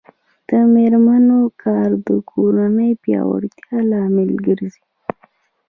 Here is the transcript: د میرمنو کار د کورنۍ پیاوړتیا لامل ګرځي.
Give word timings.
د 0.47 0.49
میرمنو 0.73 1.41
کار 1.63 1.89
د 2.05 2.09
کورنۍ 2.31 2.91
پیاوړتیا 3.01 3.77
لامل 3.91 4.29
ګرځي. 4.45 4.83